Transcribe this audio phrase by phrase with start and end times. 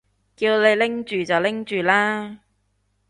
[0.35, 2.39] 叫你拎住就拎住啦